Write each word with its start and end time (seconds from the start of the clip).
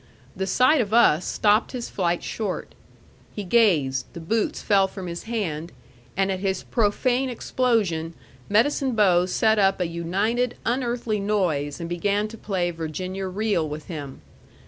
The 0.35 0.47
sight 0.47 0.81
of 0.81 0.95
us 0.95 1.23
stopped 1.27 1.73
his 1.73 1.87
flight 1.87 2.23
short. 2.23 2.73
He 3.35 3.43
gazed, 3.43 4.07
the 4.13 4.19
boots 4.19 4.59
fell 4.59 4.87
from 4.87 5.05
his 5.05 5.25
hand; 5.29 5.71
and 6.17 6.31
at 6.31 6.39
his 6.39 6.63
profane 6.63 7.29
explosion, 7.29 8.15
Medicine 8.49 8.93
Bow 8.93 9.27
set 9.27 9.59
up 9.59 9.79
a 9.79 9.85
united, 9.85 10.55
unearthly 10.65 11.19
noise 11.19 11.79
and 11.79 11.87
began 11.87 12.27
to 12.29 12.37
play 12.39 12.71
Virginia 12.71 13.27
reel 13.27 13.69
with 13.69 13.85
him. 13.89 14.21